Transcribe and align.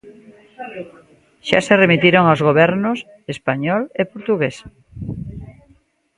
Xa 1.47 1.59
se 1.67 1.73
remitiron 1.83 2.23
aos 2.25 2.41
gobernos 2.47 2.97
español 3.33 3.81
e 4.01 4.03
portugués. 4.13 4.55